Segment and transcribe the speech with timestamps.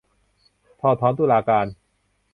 [0.81, 1.65] ถอดถอนตุลาการ?